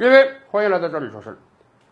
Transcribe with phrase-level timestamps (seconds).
[0.00, 1.36] 各位，欢迎来到这里说事儿。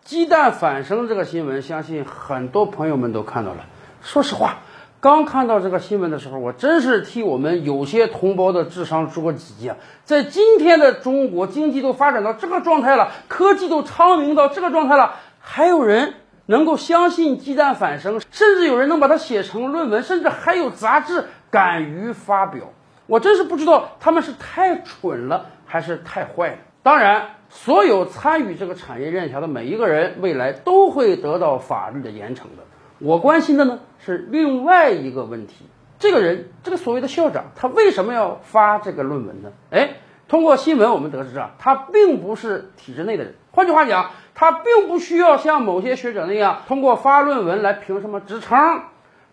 [0.03, 3.67] 鸡蛋反生这个新闻，相信很多朋友们都看到了。
[4.01, 4.61] 说实话，
[4.99, 9.77] 刚看到这个新闻的时候，我真是替我们有些同胞的智商捉急呀！
[10.05, 16.15] 在今天的中国，经济都发展到这个状态了，科技都昌明到这个状态了，还有人
[16.47, 22.73] 能够相信鸡蛋反生，甚至有人能把它写成论文，甚至还有杂志敢于发表。
[23.07, 26.57] 我真是不知道他们是太蠢了，还是太坏了。
[26.83, 32.65] 当然，所有参与这个产业链条的每一个人，未来都会得到法律的严惩的。
[32.99, 35.65] 我关心的呢是另外一个问题：
[35.99, 39.53] 这个人，这个所谓的校长，他为什么要发这个论文呢？
[39.71, 39.95] 哎，
[40.29, 43.35] 通过新闻我们得知啊，他并不是体制内的人。
[43.53, 48.83] 换句话讲，他并不需要像某些学者那样通过发论文来评什么职称。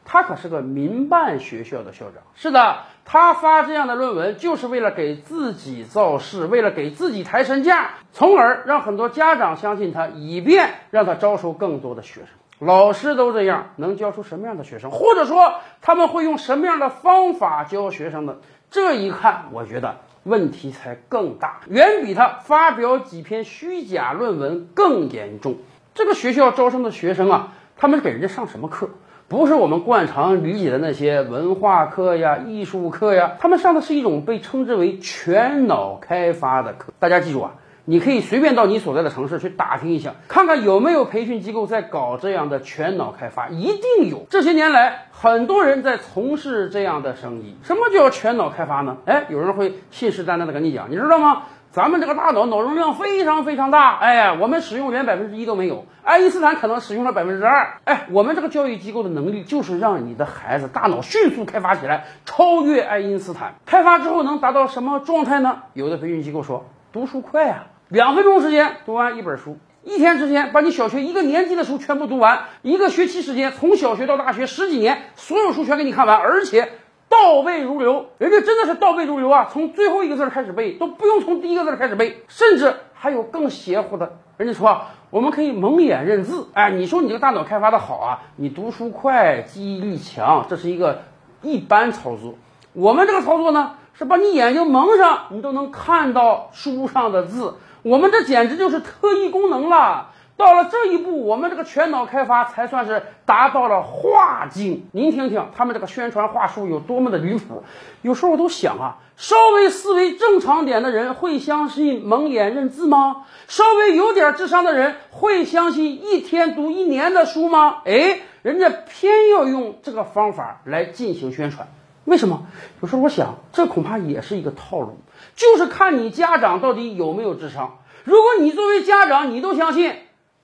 [0.05, 2.23] 他可是个民办学校的校长。
[2.35, 12.29] 是的，他发这样的论文就是为了给自己造势，为了给自己抬身价，从而让很多家长相信他，以便让他招收更多的学生。
[12.59, 14.89] 老师都这样，能教出什么样的学生？
[14.89, 18.37] 或者说他们会用什么样的方法教学生呢？
[18.69, 25.57] 这一看，我觉得问题才更大，远比他发表几篇虚假论文更严重。
[25.93, 28.89] 这个学校招生的学生啊，他们给人家上什么课？
[29.27, 36.93] 不是我们惯常理解的那些文化课呀、艺术课呀，他们上的是一种被称之为全脑开发的课。
[36.99, 44.27] 大家记住啊，你可以随便到你所在的城市去打听一下，看看有没有培训机构在搞这样的全脑开发，一定有。
[44.29, 47.57] 这些年来，很多人在从事这样的生意。
[47.63, 48.97] 什么叫全脑开发呢？
[49.05, 51.41] 哎，有人会信誓旦旦的跟你讲，你知道吗？
[51.75, 63.55] 咱们这个大脑脑容量非常非常大，哎，我们使用连百分之一都没有，爱因斯坦可能使用了百分之二，哎，我们这个教育机构的能力就是让你的孩子大脑迅速开发起来，超越爱因斯坦。
[63.65, 65.63] 开发之后能达到什么状态呢？
[65.73, 76.69] 有的培训机构说，读书快啊，两分钟时间读完一本书，一天之间把你小学一个年级的书全部读完，一个学期时间从小学到大学十几年所有书全给你看完，而且。
[77.07, 79.47] 倒背如流，人家真的是倒背如流啊！
[79.51, 84.17] 从最后一个字开始背，都不用从第一个字开始背，甚至还有更邪乎的。
[84.37, 91.03] 人家说我们可以蒙眼认字，哎，你说你这个大脑开发的好啊，你读书快，记忆力强，这是一个
[91.41, 92.35] 一般操作。
[92.73, 97.55] 我们这个操作呢，是把你眼睛蒙上，你都能看到书上的字。
[97.83, 100.09] 我们这简直就是特异功能了。
[100.37, 104.85] 到了这一步，我们这个全脑开发才算是达到了化境。
[104.91, 107.63] 您听听他们这个宣传话术有多么的离谱。
[108.01, 113.27] 有时候我都想啊，稍微思维正常点的人会相信蒙眼认字吗？
[113.47, 117.77] 稍微有点智商的人会相信一天读一年的书吗？
[117.85, 121.69] 哎，人家偏要用这个方法来进行宣传，
[122.03, 122.45] 为什么？
[122.81, 124.97] 有时候我想，这恐怕也是一个套路，
[125.37, 127.77] 就是看你家长到底有没有智商。
[128.03, 129.95] 如果你作为家长，你都相信。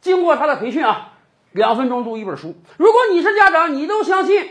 [0.02, 1.14] 经过他的培训啊，
[1.52, 2.56] 两分钟读一本书。
[2.78, 4.50] 如果你是家长，你都相信，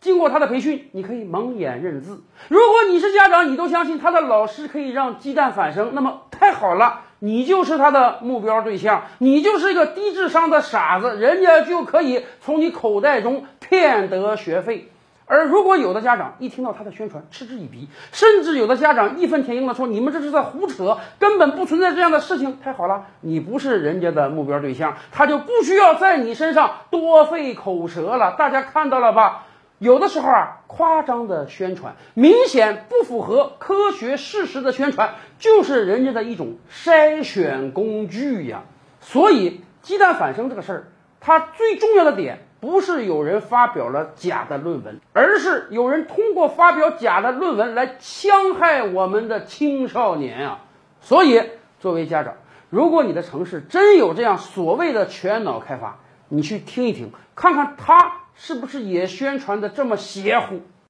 [0.00, 2.22] 经过他的培训，你可以蒙眼认字。
[2.48, 14.92] 如果你是家长，你都相信他的老师可以让鸡蛋反生，那么太好了，你就是他的目标对象，你就是一个低智商的傻子，人家就可以从你口袋中骗得学费。
[15.28, 28.36] 而如果有的家长一听到他的宣传嗤之以鼻，甚至有的家长义愤填膺地说：“你们这是在胡扯，根本不存在这样的事情。”太好了，你不是人家的目标对象，他就不需要在你身上多费口舌了。
[28.38, 29.46] 大家看到了吧？
[29.78, 38.62] 有的时候啊，夸张的宣传，明显不符合科学事实的宣传，就是人家的一种筛选工具呀。
[39.00, 40.84] 所以，鸡蛋反生这个事儿，
[41.20, 42.45] 它最重要的点。
[42.66, 50.64] 不是有人发表了假的论文，而是有人通过发表假的论文来戕害我们的青少年啊！
[51.00, 51.40] 所以，
[51.78, 52.34] 作为家长，
[52.68, 60.62] 如果你的城市真有这样所谓的全脑开发，你去听一听，看看他是不是也宣传的这么邪乎。